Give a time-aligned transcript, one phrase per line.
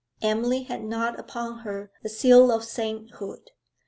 [0.23, 3.51] Emily had not upon her the seal of sainthood.